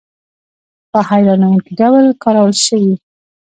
[0.91, 2.93] په هیرانوونکې ډول کارول شوي.